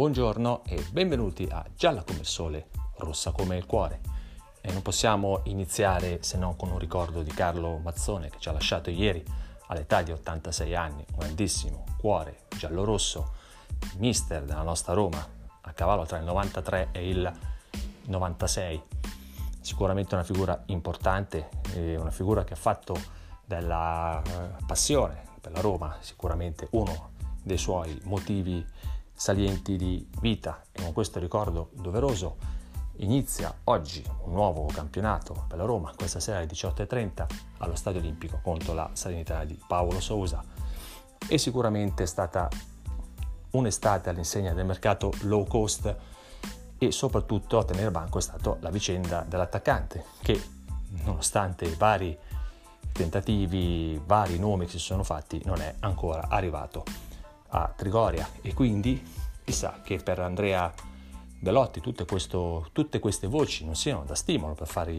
[0.00, 4.00] buongiorno e benvenuti a Gialla come il sole, rossa come il cuore.
[4.62, 8.52] E non possiamo iniziare se non con un ricordo di Carlo Mazzone che ci ha
[8.52, 9.22] lasciato ieri
[9.66, 13.34] all'età di 86 anni, un grandissimo cuore giallo-rosso,
[13.98, 15.22] mister della nostra Roma,
[15.60, 17.30] a cavallo tra il 93 e il
[18.06, 18.82] 96.
[19.60, 22.98] Sicuramente una figura importante, una figura che ha fatto
[23.44, 27.10] della eh, passione per la Roma sicuramente uno
[27.42, 28.64] dei suoi motivi
[29.20, 30.62] salienti di vita.
[30.72, 32.38] E con questo ricordo doveroso
[32.96, 37.26] inizia oggi un nuovo campionato per la Roma, questa sera alle 18.30
[37.58, 40.42] allo Stadio Olimpico contro la Salernitana di Paolo Sousa.
[41.28, 42.48] E sicuramente è stata
[43.50, 45.94] un'estate all'insegna del mercato low cost
[46.78, 50.42] e soprattutto a tenere banco è stata la vicenda dell'attaccante che
[51.04, 52.16] nonostante i vari
[52.90, 57.09] tentativi, vari nomi che si sono fatti non è ancora arrivato
[57.50, 58.28] a Trigoria.
[58.42, 59.02] E quindi
[59.44, 60.72] chissà che per Andrea
[61.38, 64.92] Belotti tutte, questo, tutte queste voci non siano da stimolo per far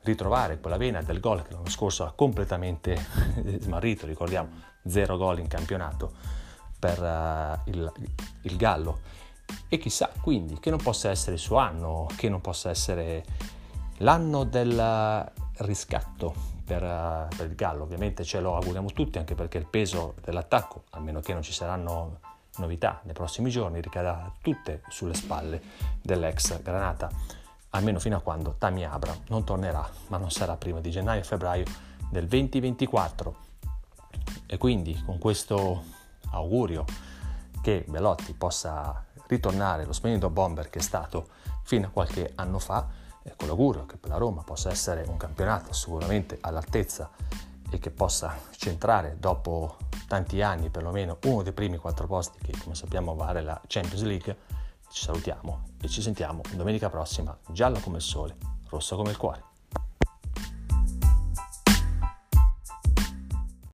[0.00, 2.96] ritrovare quella vena del gol che l'anno scorso ha completamente
[3.60, 4.48] smarrito, ricordiamo
[4.86, 6.12] zero gol in campionato
[6.78, 7.92] per uh, il,
[8.42, 9.00] il Gallo.
[9.68, 13.24] E chissà quindi che non possa essere il suo anno, che non possa essere
[13.98, 17.82] l'anno del riscatto per, uh, per, il Gallo.
[17.82, 21.52] Ovviamente ce lo auguriamo tutti, anche perché il peso dell'attacco, a meno che non ci
[21.52, 22.20] saranno
[22.56, 25.60] novità nei prossimi giorni, ricadrà tutte sulle spalle
[26.02, 27.10] dell'ex Granata,
[27.70, 31.64] almeno fino a quando Tami Abra non tornerà, ma non sarà prima di gennaio-febbraio
[32.10, 33.44] del 2024.
[34.46, 35.82] E quindi con questo
[36.30, 36.84] augurio
[37.62, 41.28] che Belotti possa ritornare lo splendido bomber che è stato
[41.62, 43.05] fino a qualche anno fa, e
[43.36, 47.10] con l'augurio che per la Roma possa essere un campionato sicuramente all'altezza
[47.70, 52.74] e che possa centrare dopo tanti anni perlomeno uno dei primi quattro posti che come
[52.74, 54.36] sappiamo vale la Champions League,
[54.90, 58.36] ci salutiamo e ci sentiamo domenica prossima gialla come il sole,
[58.68, 59.54] rossa come il cuore.